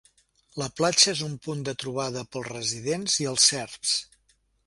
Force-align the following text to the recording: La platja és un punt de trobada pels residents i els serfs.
La 0.61 0.67
platja 0.79 1.09
és 1.11 1.19
un 1.25 1.35
punt 1.47 1.61
de 1.67 1.75
trobada 1.83 2.25
pels 2.37 2.49
residents 2.53 3.21
i 3.27 3.31
els 3.35 3.47
serfs. 3.53 3.95